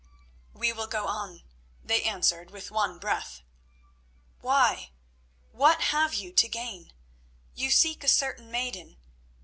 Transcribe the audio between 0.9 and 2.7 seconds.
on," they answered